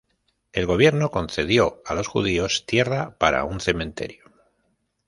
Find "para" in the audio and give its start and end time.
3.19-3.43